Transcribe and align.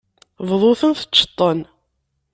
Bḍu-ten, 0.49 0.91
teččeḍ-ten. 0.95 1.59